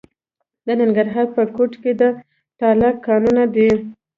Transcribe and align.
د 0.65 0.67
ننګرهار 0.81 1.27
په 1.35 1.41
کوټ 1.55 1.71
کې 1.81 1.91
د 1.99 2.01
تالک 2.59 2.95
کانونه 3.07 3.43
دي. 3.55 3.69